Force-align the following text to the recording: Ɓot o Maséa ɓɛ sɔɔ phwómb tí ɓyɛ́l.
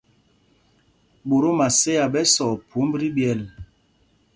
Ɓot 1.27 1.43
o 1.49 1.51
Maséa 1.59 2.05
ɓɛ 2.13 2.21
sɔɔ 2.33 2.51
phwómb 2.69 2.91
tí 3.01 3.07
ɓyɛ́l. 3.15 3.39